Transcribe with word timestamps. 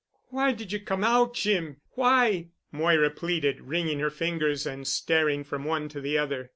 "Why 0.29 0.51
did 0.51 0.71
you 0.71 0.79
come 0.79 1.03
out, 1.03 1.35
Jim—why?" 1.35 2.47
Moira 2.71 3.11
pleaded, 3.11 3.61
wringing 3.61 3.99
her 3.99 4.09
fingers 4.09 4.65
and 4.65 4.87
staring 4.87 5.43
from 5.43 5.63
one 5.63 5.89
to 5.89 6.01
the 6.01 6.17
other. 6.17 6.49